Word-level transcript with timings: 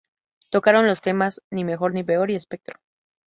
Tocaron 0.49 0.87
los 0.87 0.99
temas 1.01 1.43
"Ni 1.51 1.63
mejor 1.63 1.93
ni 1.93 2.03
peor" 2.03 2.31
y 2.31 2.35
"Espectro". 2.35 2.79